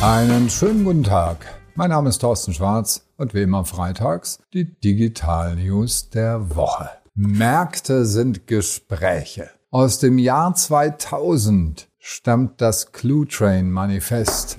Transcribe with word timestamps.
Einen 0.00 0.48
schönen 0.48 0.84
guten 0.84 1.02
Tag. 1.02 1.44
Mein 1.74 1.90
Name 1.90 2.08
ist 2.10 2.20
Thorsten 2.20 2.54
Schwarz 2.54 3.04
und 3.16 3.34
wie 3.34 3.42
immer 3.42 3.64
freitags 3.64 4.38
die 4.54 4.78
Digital 4.80 5.56
News 5.56 6.08
der 6.10 6.54
Woche. 6.54 6.88
Märkte 7.16 8.06
sind 8.06 8.46
Gespräche. 8.46 9.50
Aus 9.72 9.98
dem 9.98 10.18
Jahr 10.18 10.54
2000 10.54 11.88
stammt 11.98 12.60
das 12.60 12.92
Clue 12.92 13.26
Train 13.26 13.72
Manifest 13.72 14.58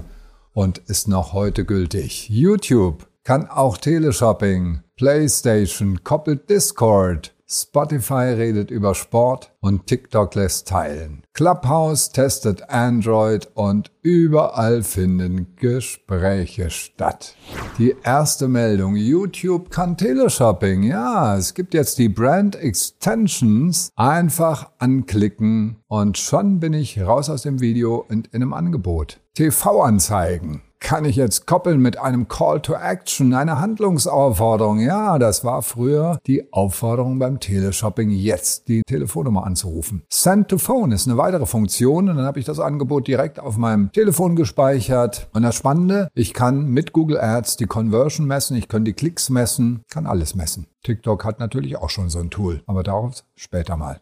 und 0.52 0.80
ist 0.80 1.08
noch 1.08 1.32
heute 1.32 1.64
gültig. 1.64 2.28
YouTube 2.30 3.08
kann 3.24 3.48
auch 3.50 3.78
Teleshopping, 3.78 4.82
PlayStation 4.98 6.04
koppelt 6.04 6.50
Discord, 6.50 7.34
Spotify 7.48 8.34
redet 8.36 8.72
über 8.72 8.94
Sport 8.94 9.54
und 9.62 9.88
TikTok 9.88 10.36
lässt 10.36 10.68
teilen. 10.68 11.24
Clubhouse 11.34 12.12
testet 12.12 12.70
Android 12.70 13.50
und 13.54 13.92
überall 14.02 14.84
finden 14.84 15.56
Gespräche 15.56 16.70
statt. 16.70 17.36
Die 17.78 17.96
erste 18.04 18.48
Meldung. 18.48 18.96
YouTube 18.96 19.70
kann 19.70 19.98
Teleshopping. 19.98 20.84
Ja, 20.84 21.38
es 21.38 21.54
gibt 21.54 21.74
jetzt 21.74 21.98
die 21.98 22.10
Brand 22.10 22.56
Extensions. 22.56 23.92
Einfach 23.96 24.72
anklicken 24.80 25.78
und 25.88 26.18
schon 26.18 26.60
bin 26.60 26.74
ich 26.74 27.02
raus 27.02 27.30
aus 27.30 27.44
dem 27.44 27.62
Video 27.62 28.06
und 28.08 28.28
in 28.28 28.42
einem 28.42 28.54
Angebot. 28.54 29.20
TV-Anzeigen 29.36 30.62
kann 30.80 31.06
ich 31.06 31.18
jetzt 31.18 31.46
koppeln 31.46 31.82
mit 31.82 32.00
einem 32.00 32.28
Call 32.28 32.62
to 32.62 32.74
Action, 32.74 33.34
eine 33.34 33.60
Handlungsaufforderung. 33.60 34.80
Ja, 34.80 35.20
das 35.20 35.44
war 35.44 35.62
früher 35.62 36.20
die 36.26 36.52
Aufforderung 36.54 37.20
beim 37.20 37.40
Teleshopping, 37.40 38.10
jetzt 38.10 38.68
die 38.68 38.82
Telefonnummer 38.88 39.46
anzurufen. 39.50 40.04
Send 40.10 40.48
to 40.50 40.58
Phone 40.58 40.92
ist 40.92 41.08
eine 41.08 41.18
weitere 41.18 41.46
Funktion 41.46 42.10
und 42.10 42.18
dann 42.18 42.26
habe 42.26 42.40
ich 42.40 42.46
das 42.46 42.60
Angebot 42.60 43.08
direkt 43.08 43.40
auf 43.40 43.58
meinem 43.58 43.92
Telefon 43.92 44.36
gespeichert. 44.36 45.28
Und 45.34 45.44
das 45.44 45.56
Spannende, 45.56 46.10
ich 46.14 46.34
kann 46.34 46.68
mit 46.68 46.94
Google 46.94 47.20
Ads 47.20 47.58
die 47.58 47.66
Conversion 47.66 48.28
messen, 48.28 48.56
ich 48.56 48.68
kann 48.68 48.86
die 48.86 48.94
Klicks 48.94 49.30
messen, 49.30 49.82
kann 49.90 50.06
alles 50.06 50.36
messen. 50.36 50.68
TikTok 50.84 51.26
hat 51.26 51.40
natürlich 51.40 51.78
auch 51.78 51.90
schon 51.90 52.10
so 52.10 52.20
ein 52.20 52.30
Tool, 52.30 52.62
aber 52.68 52.84
darauf 52.84 53.24
später 53.36 53.76
mal. 53.76 54.00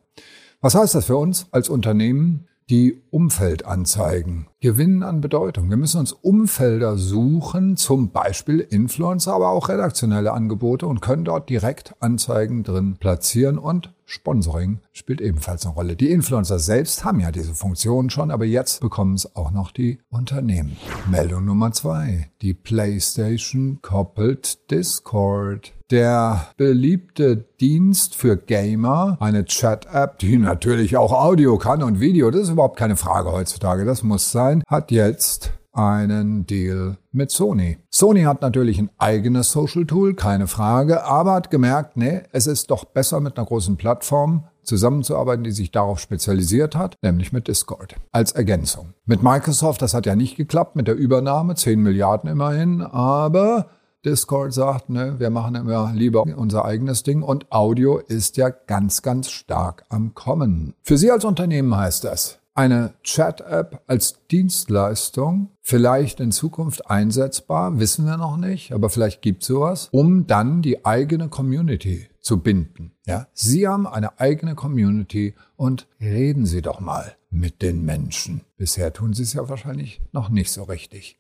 Was 0.60 0.76
heißt 0.76 0.96
das 0.96 1.06
für 1.06 1.18
uns 1.18 1.48
als 1.52 1.70
Unternehmen? 1.70 2.48
die 2.70 3.02
Umfeldanzeigen 3.12 4.48
gewinnen 4.60 5.04
an 5.04 5.22
Bedeutung. 5.22 5.70
Wir 5.70 5.78
müssen 5.78 6.00
uns 6.00 6.14
Umfelder 6.14 6.98
suchen, 6.98 7.78
zum 7.78 8.12
Beispiel 8.12 8.60
Influencer, 8.60 9.34
aber 9.34 9.50
auch 9.50 9.70
redaktionelle 9.70 10.34
Angebote 10.34 10.88
und 10.88 11.02
können 11.02 11.26
dort 11.26 11.50
direkt 11.50 11.94
Anzeigen 12.00 12.64
drin 12.64 12.98
platzieren 13.00 13.58
und 13.58 13.94
Sponsoring 14.10 14.80
spielt 14.94 15.20
ebenfalls 15.20 15.66
eine 15.66 15.76
Rolle. 15.76 15.98
Die 15.98 16.12
Influencer 16.12 16.60
selbst 16.60 17.04
haben 17.04 17.20
ja 17.20 17.30
diese 17.30 17.54
Funktion 17.54 18.10
schon, 18.10 18.32
aber 18.32 18.46
jetzt 18.46 18.80
bekommen 18.80 19.16
es 19.16 19.36
auch 19.36 19.52
noch 19.52 19.72
die 19.72 20.00
Unternehmen. 20.10 20.78
Meldung 21.12 21.44
Nummer 21.44 21.74
zwei. 21.74 22.32
Die 22.42 22.54
PlayStation 22.54 23.80
koppelt 23.82 24.72
Discord. 24.72 25.74
Der 25.92 26.48
beliebte 26.58 27.46
Dienst 27.60 28.16
für 28.16 28.38
Gamer, 28.38 29.18
eine 29.22 29.46
Chat-App, 29.46 30.20
die 30.20 30.38
natürlich 30.38 30.98
auch 30.98 31.14
Audio 31.14 31.58
kann 31.58 31.82
und 31.82 32.00
Video, 32.02 32.30
das 32.30 32.44
ist 32.44 32.50
überhaupt 32.50 32.78
keine 32.78 32.98
Frage 32.98 33.32
heutzutage, 33.32 33.86
das 33.86 34.04
muss 34.04 34.32
sein, 34.34 34.47
hat 34.68 34.92
jetzt 34.92 35.54
einen 35.78 36.46
Deal 36.46 36.98
mit 37.12 37.30
Sony. 37.30 37.78
Sony 37.90 38.24
hat 38.24 38.42
natürlich 38.42 38.80
ein 38.80 38.90
eigenes 38.98 39.52
Social 39.52 39.86
Tool, 39.86 40.16
keine 40.16 40.48
Frage, 40.48 41.04
aber 41.04 41.34
hat 41.34 41.52
gemerkt, 41.52 41.98
nee, 41.98 42.24
es 42.32 42.48
ist 42.48 42.72
doch 42.72 42.86
besser 42.86 43.20
mit 43.20 43.38
einer 43.38 43.46
großen 43.46 43.78
Plattform 43.78 44.48
zusammenzuarbeiten, 44.64 45.44
die 45.44 45.52
sich 45.52 45.72
darauf 45.72 46.00
spezialisiert 46.00 46.76
hat, 46.76 46.96
nämlich 47.02 47.32
mit 47.32 47.48
Discord 47.48 47.96
als 48.12 48.34
Ergänzung. 48.34 48.94
Mit 49.06 49.24
Microsoft, 49.24 49.82
das 49.82 49.94
hat 49.94 50.06
ja 50.06 50.16
nicht 50.16 50.36
geklappt 50.36 50.76
mit 50.76 50.88
der 50.88 50.96
Übernahme, 50.96 51.56
10 51.56 51.82
Milliarden 51.82 52.30
immerhin, 52.30 52.82
aber 52.82 53.68
Discord 54.06 54.54
sagt, 54.54 54.90
ne, 54.90 55.16
wir 55.20 55.30
machen 55.30 55.56
immer 55.56 55.92
lieber 55.94 56.24
unser 56.24 56.66
eigenes 56.66 57.04
Ding 57.04 57.24
und 57.24 57.52
Audio 57.52 57.98
ist 57.98 58.38
ja 58.38 58.50
ganz, 58.50 59.02
ganz 59.02 59.30
stark 59.30 59.86
am 59.90 60.14
Kommen. 60.14 60.74
Für 60.84 60.98
Sie 60.98 61.12
als 61.12 61.26
Unternehmen 61.26 61.76
heißt 61.76 62.04
das, 62.04 62.40
eine 62.58 62.96
Chat-App 63.04 63.84
als 63.88 64.26
Dienstleistung, 64.32 65.52
vielleicht 65.62 66.20
in 66.20 66.32
Zukunft 66.32 66.90
einsetzbar, 66.90 67.80
wissen 67.80 68.06
wir 68.06 68.18
noch 68.18 68.38
nicht, 68.38 68.72
aber 68.72 68.90
vielleicht 68.90 69.22
gibt 69.22 69.44
es 69.44 69.48
sowas, 69.48 69.90
um 69.92 70.26
dann 70.26 70.64
die 70.64 70.84
eigene 70.84 71.30
Community 71.30 72.10
zu 72.20 72.42
binden. 72.42 72.94
Ja? 73.06 73.28
Sie 73.34 73.68
haben 73.68 73.86
eine 73.86 74.20
eigene 74.20 74.56
Community 74.56 75.36
und 75.56 75.88
reden 76.02 76.46
Sie 76.46 76.64
doch 76.64 76.80
mal 76.80 77.16
mit 77.30 77.62
den 77.62 77.86
Menschen. 77.86 78.42
Bisher 78.58 78.92
tun 78.92 79.14
Sie 79.14 79.24
es 79.24 79.34
ja 79.34 79.48
wahrscheinlich 79.48 80.02
noch 80.12 80.30
nicht 80.30 80.52
so 80.52 80.64
richtig. 80.64 81.20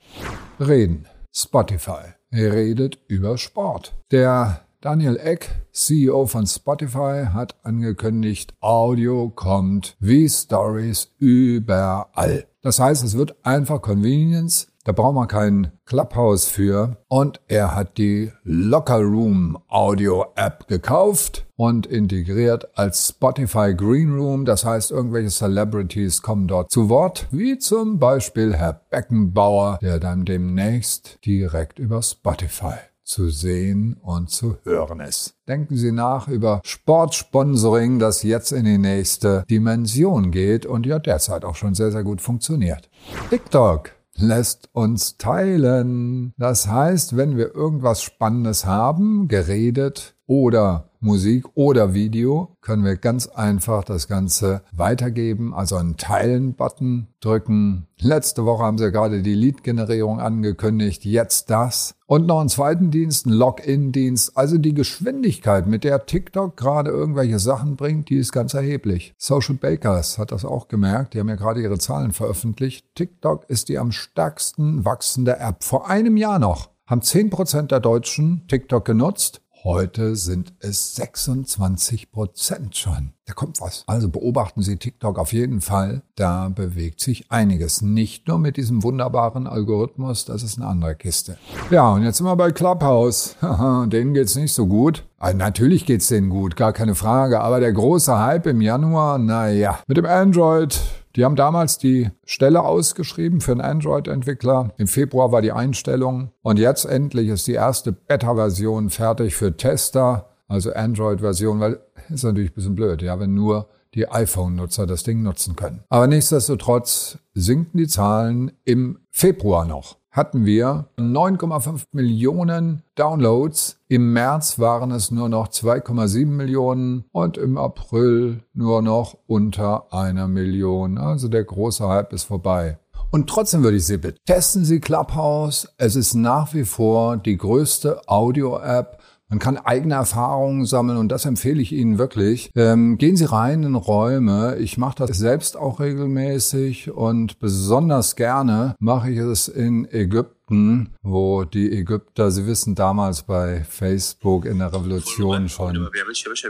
Reden. 0.59 1.05
Spotify 1.31 2.15
redet 2.31 2.99
über 3.07 3.37
Sport. 3.37 3.95
Der 4.11 4.66
Daniel 4.79 5.17
Eck, 5.17 5.49
CEO 5.71 6.27
von 6.27 6.45
Spotify, 6.45 7.25
hat 7.33 7.55
angekündigt, 7.63 8.53
Audio 8.59 9.29
kommt 9.29 9.97
wie 9.99 10.29
Stories 10.29 11.15
überall. 11.17 12.45
Das 12.61 12.79
heißt, 12.79 13.03
es 13.03 13.17
wird 13.17 13.35
einfach 13.43 13.81
Convenience. 13.81 14.67
Da 14.83 14.91
braucht 14.91 15.15
man 15.15 15.27
kein 15.27 15.71
Clubhouse 15.85 16.45
für. 16.45 16.97
Und 17.07 17.41
er 17.47 17.75
hat 17.75 17.97
die 17.97 18.31
Locker 18.43 18.99
Room 18.99 19.57
Audio 19.67 20.27
App 20.35 20.67
gekauft 20.67 21.47
und 21.55 21.87
integriert 21.87 22.77
als 22.77 23.07
Spotify 23.09 23.73
Green 23.73 24.13
Room. 24.15 24.45
Das 24.45 24.63
heißt, 24.63 24.91
irgendwelche 24.91 25.29
Celebrities 25.29 26.21
kommen 26.21 26.47
dort 26.47 26.69
zu 26.69 26.87
Wort, 26.87 27.27
wie 27.31 27.57
zum 27.57 27.97
Beispiel 27.97 28.53
Herr 28.53 28.73
Beckenbauer, 28.91 29.79
der 29.81 29.99
dann 29.99 30.23
demnächst 30.23 31.17
direkt 31.25 31.79
über 31.79 32.03
Spotify 32.03 32.75
zu 33.07 33.29
sehen 33.29 33.95
und 34.01 34.29
zu 34.29 34.57
hören 34.63 34.99
ist. 34.99 35.33
Denken 35.47 35.77
Sie 35.77 35.91
nach 35.91 36.27
über 36.27 36.61
Sportsponsoring, 36.63 37.99
das 37.99 38.21
jetzt 38.21 38.51
in 38.51 38.65
die 38.65 38.77
nächste 38.77 39.45
Dimension 39.49 40.31
geht 40.31 40.65
und 40.65 40.85
ja 40.85 40.99
derzeit 40.99 41.45
auch 41.45 41.55
schon 41.55 41.73
sehr, 41.73 41.91
sehr 41.91 42.03
gut 42.03 42.21
funktioniert. 42.21 42.89
TikTok 43.29 43.91
lässt 44.17 44.69
uns 44.73 45.17
teilen. 45.17 46.33
Das 46.37 46.67
heißt, 46.67 47.15
wenn 47.15 47.37
wir 47.37 47.55
irgendwas 47.55 48.01
Spannendes 48.01 48.65
haben, 48.65 49.27
geredet 49.27 50.15
oder 50.25 50.86
Musik 50.99 51.45
oder 51.55 51.93
Video, 51.93 52.55
können 52.61 52.83
wir 52.83 52.95
ganz 52.95 53.27
einfach 53.27 53.83
das 53.83 54.07
Ganze 54.07 54.61
weitergeben, 54.71 55.53
also 55.53 55.75
einen 55.75 55.97
Teilen-Button 55.97 57.07
drücken. 57.19 57.87
Letzte 57.99 58.45
Woche 58.45 58.63
haben 58.63 58.77
sie 58.77 58.91
gerade 58.91 59.21
die 59.21 59.33
Lead-Generierung 59.33 60.19
angekündigt, 60.19 61.05
jetzt 61.05 61.49
das. 61.49 61.95
Und 62.05 62.25
noch 62.25 62.39
einen 62.39 62.49
zweiten 62.49 62.91
Dienst, 62.91 63.25
einen 63.25 63.35
Login-Dienst. 63.35 64.37
Also 64.37 64.57
die 64.57 64.73
Geschwindigkeit, 64.73 65.67
mit 65.67 65.83
der 65.83 66.05
TikTok 66.05 66.55
gerade 66.55 66.89
irgendwelche 66.89 67.39
Sachen 67.39 67.75
bringt, 67.75 68.09
die 68.09 68.17
ist 68.17 68.31
ganz 68.31 68.53
erheblich. 68.53 69.13
Social 69.17 69.55
Bakers 69.55 70.17
hat 70.17 70.31
das 70.31 70.45
auch 70.45 70.67
gemerkt, 70.67 71.13
die 71.13 71.19
haben 71.19 71.29
ja 71.29 71.35
gerade 71.35 71.61
ihre 71.61 71.79
Zahlen 71.79 72.11
veröffentlicht. 72.11 72.85
TikTok 72.95 73.49
ist 73.49 73.69
die 73.69 73.77
am 73.77 73.91
stärksten 73.91 74.85
wachsende 74.85 75.39
App. 75.39 75.63
Vor 75.63 75.89
einem 75.89 76.17
Jahr 76.17 76.39
noch 76.39 76.69
haben 76.87 77.01
10% 77.01 77.63
der 77.63 77.81
Deutschen 77.81 78.47
TikTok 78.47 78.85
genutzt. 78.85 79.41
Heute 79.67 80.15
sind 80.15 80.53
es 80.61 80.95
26 80.95 82.09
Prozent 82.09 82.77
schon. 82.77 83.11
Da 83.25 83.33
kommt 83.33 83.59
was. 83.59 83.83
Also 83.85 84.07
beobachten 84.07 84.61
Sie 84.61 84.77
TikTok 84.77 85.19
auf 85.19 85.33
jeden 85.33 85.59
Fall. 85.59 86.03
Da 86.15 86.47
bewegt 86.47 87.01
sich 87.01 87.29
einiges. 87.33 87.81
Nicht 87.81 88.29
nur 88.29 88.39
mit 88.39 88.55
diesem 88.55 88.81
wunderbaren 88.81 89.45
Algorithmus, 89.45 90.23
das 90.23 90.43
ist 90.43 90.57
eine 90.57 90.67
andere 90.67 90.95
Kiste. 90.95 91.37
Ja, 91.69 91.91
und 91.91 92.03
jetzt 92.03 92.15
sind 92.15 92.27
wir 92.27 92.37
bei 92.37 92.51
Clubhouse. 92.51 93.35
denen 93.87 94.13
geht's 94.13 94.37
nicht 94.37 94.53
so 94.53 94.67
gut. 94.67 95.03
Also 95.19 95.37
natürlich 95.37 95.85
geht's 95.85 96.07
denen 96.07 96.29
gut, 96.29 96.55
gar 96.55 96.71
keine 96.71 96.95
Frage. 96.95 97.41
Aber 97.41 97.59
der 97.59 97.73
große 97.73 98.17
Hype 98.17 98.45
im 98.47 98.61
Januar, 98.61 99.17
naja, 99.17 99.79
mit 99.85 99.97
dem 99.97 100.05
Android 100.05 100.79
die 101.17 101.25
haben 101.25 101.35
damals 101.35 101.79
die 101.79 102.11
Stelle 102.25 102.63
ausgeschrieben 102.63 103.41
für 103.41 103.51
einen 103.51 103.61
Android-Entwickler. 103.61 104.71
Im 104.77 104.87
Februar 104.87 105.31
war 105.31 105.41
die 105.41 105.51
Einstellung. 105.51 106.31
Und 106.43 106.59
jetzt 106.59 106.85
endlich 106.85 107.29
ist 107.29 107.47
die 107.47 107.53
erste 107.53 107.91
Beta-Version 107.91 108.91
fertig 108.91 109.35
für 109.35 109.57
Tester, 109.57 110.29
also 110.47 110.71
Android-Version, 110.71 111.59
weil 111.59 111.79
ist 112.09 112.23
natürlich 112.23 112.51
ein 112.51 112.53
bisschen 112.53 112.75
blöd, 112.75 113.01
ja, 113.01 113.19
wenn 113.19 113.33
nur 113.33 113.67
die 113.95 114.07
iPhone-Nutzer 114.07 114.85
das 114.85 115.03
Ding 115.03 115.23
nutzen 115.23 115.55
können. 115.55 115.83
Aber 115.89 116.07
nichtsdestotrotz 116.07 117.17
sinken 117.33 117.79
die 117.79 117.87
Zahlen 117.87 118.51
im 118.63 118.99
Februar 119.09 119.65
noch 119.65 119.97
hatten 120.17 120.45
wir 120.45 120.87
9,5 120.97 121.83
Millionen 121.91 122.81
Downloads. 122.95 123.79
Im 123.87 124.13
März 124.13 124.57
waren 124.57 124.89
es 124.89 125.11
nur 125.11 125.29
noch 125.29 125.49
2,7 125.49 126.25
Millionen 126.25 127.05
und 127.11 127.37
im 127.37 127.55
April 127.55 128.43
nur 128.55 128.81
noch 128.81 129.15
unter 129.27 129.93
einer 129.93 130.27
Million. 130.27 130.97
Also 130.97 131.27
der 131.27 131.43
große 131.43 131.87
Hype 131.87 132.13
ist 132.13 132.23
vorbei. 132.23 132.79
Und 133.11 133.29
trotzdem 133.29 133.63
würde 133.63 133.77
ich 133.77 133.85
Sie 133.85 133.97
bitten, 133.97 134.17
testen 134.25 134.65
Sie 134.65 134.79
Clubhouse. 134.79 135.69
Es 135.77 135.95
ist 135.95 136.15
nach 136.15 136.53
wie 136.55 136.65
vor 136.65 137.17
die 137.17 137.37
größte 137.37 138.01
Audio-App 138.07 138.99
Man 139.28 139.38
kann 139.38 139.56
eigene 139.56 139.94
Erfahrungen 139.94 140.66
sammeln 140.66 140.98
und 140.98 141.08
das 141.08 141.24
empfehle 141.24 141.62
ich 141.62 141.72
Ihnen 141.72 141.96
wirklich. 141.96 142.50
Ähm, 142.54 142.98
gehen 142.98 143.16
Sie 143.16 143.24
rein 143.24 143.62
in 143.62 143.74
Räume. 143.74 144.56
Ich 144.58 144.76
mache 144.76 145.06
das 145.06 145.16
selbst 145.16 145.56
auch 145.56 145.80
regelmäßig 145.80 146.90
und 146.90 147.38
besonders 147.38 148.14
gerne 148.14 148.74
mache 148.78 149.10
ich 149.10 149.18
es 149.18 149.48
in 149.48 149.90
Ägypten, 149.90 150.94
wo 151.02 151.44
die 151.44 151.72
Ägypter, 151.72 152.30
Sie 152.30 152.46
wissen 152.46 152.74
damals 152.74 153.22
bei 153.22 153.64
Facebook 153.64 154.44
in 154.44 154.58
der 154.58 154.70
Revolution 154.72 155.48
schon, 155.48 155.88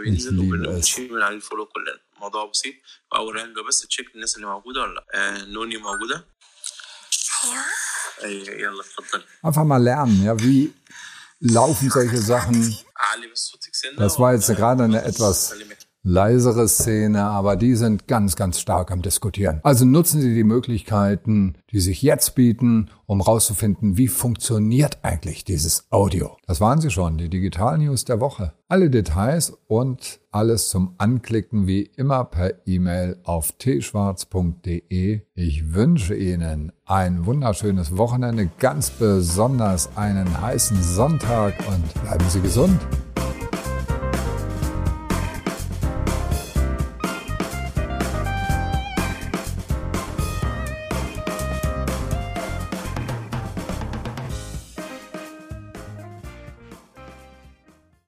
ich 0.04 0.30
liebe 0.30 0.68
es. 0.68 0.98
موضوع 2.22 2.50
بسيط 2.50 2.74
واول 3.12 3.40
حاجه 3.40 3.68
بس 3.68 3.86
تشيك 3.86 4.14
الناس 4.14 4.36
اللي 4.36 4.46
موجوده 4.46 4.80
ولا 4.82 4.94
لا 4.94 5.04
آه 5.14 5.44
نوني 5.44 5.76
موجوده 5.76 6.24
ايوه 8.24 8.44
ايوه 8.48 8.60
يلا 8.60 8.80
اتفضل 8.80 9.22
einfach 9.46 9.64
mal 9.64 9.82
lernen 9.82 10.24
ja 10.24 10.34
wie 10.44 10.70
laufen 11.39 11.89
solche 11.89 12.17
Sachen. 12.17 12.77
Das 13.97 14.19
war 14.19 14.33
jetzt 14.33 14.47
gerade 14.47 14.83
eine 14.83 15.03
etwas 15.03 15.53
leisere 16.07 16.69
Szene, 16.69 17.23
aber 17.23 17.57
die 17.57 17.75
sind 17.75 18.07
ganz, 18.07 18.37
ganz 18.37 18.61
stark 18.61 18.91
am 18.91 19.01
Diskutieren. 19.01 19.59
Also 19.63 19.83
nutzen 19.83 20.21
Sie 20.21 20.33
die 20.33 20.45
Möglichkeiten, 20.45 21.55
die 21.71 21.81
sich 21.81 22.01
jetzt 22.01 22.33
bieten, 22.33 22.89
um 23.05 23.19
rauszufinden, 23.19 23.97
wie 23.97 24.07
funktioniert 24.07 24.99
eigentlich 25.01 25.43
dieses 25.43 25.85
Audio. 25.89 26.37
Das 26.47 26.61
waren 26.61 26.79
sie 26.79 26.91
schon, 26.91 27.17
die 27.17 27.29
Digital 27.29 27.77
News 27.77 28.05
der 28.05 28.21
Woche. 28.21 28.53
Alle 28.69 28.89
Details 28.89 29.57
und 29.67 30.21
alles 30.31 30.69
zum 30.69 30.95
Anklicken 30.97 31.67
wie 31.67 31.83
immer 31.97 32.23
per 32.23 32.53
E-Mail 32.65 33.17
auf 33.23 33.57
tschwarz.de. 33.57 35.21
Ich 35.35 35.73
wünsche 35.73 36.15
Ihnen 36.15 36.71
ein 36.85 37.25
wunderschönes 37.25 37.97
Wochenende, 37.97 38.49
ganz 38.59 38.91
besonders 38.91 39.89
einen 39.97 40.41
heißen 40.41 40.81
Sonntag 40.81 41.53
und 41.67 42.01
bleiben 42.01 42.25
Sie 42.29 42.39
gesund. 42.39 42.79